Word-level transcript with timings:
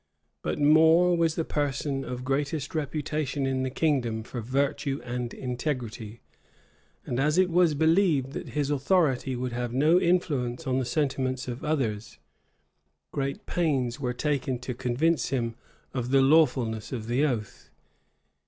But 0.41 0.57
More 0.57 1.15
was 1.15 1.35
the 1.35 1.45
person 1.45 2.03
of 2.03 2.23
greatest 2.25 2.73
reputation 2.73 3.45
in 3.45 3.61
the 3.61 3.69
kingdom 3.69 4.23
for 4.23 4.41
virtue 4.41 4.99
and 5.03 5.31
integrity; 5.31 6.21
and 7.05 7.19
as 7.19 7.37
it 7.37 7.51
was 7.51 7.75
believed 7.75 8.31
that 8.31 8.49
his 8.57 8.71
authority 8.71 9.35
would 9.35 9.51
have 9.53 9.75
influence 9.75 10.65
on 10.65 10.79
the 10.79 10.85
sentiments 10.85 11.47
of 11.47 11.63
others, 11.63 12.17
great 13.11 13.45
pains 13.45 13.99
were 13.99 14.11
taken 14.11 14.57
to 14.61 14.73
convince 14.73 15.29
him 15.29 15.53
of 15.93 16.09
the 16.09 16.21
lawfulness 16.23 16.91
of 16.91 17.05
the 17.05 17.23
oath. 17.23 17.69